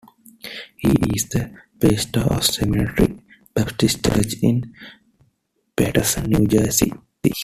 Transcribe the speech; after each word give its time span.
He 0.77 0.93
is 1.15 1.29
the 1.29 1.51
Pastor 1.79 2.21
of 2.21 2.43
Seminary 2.43 3.21
Baptist 3.53 4.03
Church 4.03 4.33
in 4.41 4.73
Paterson, 5.77 6.23
New 6.31 6.47
Jersey. 6.47 6.91